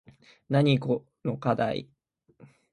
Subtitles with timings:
[0.49, 1.87] なにこのかだい